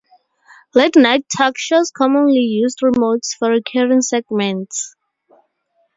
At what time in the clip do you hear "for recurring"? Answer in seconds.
3.37-4.01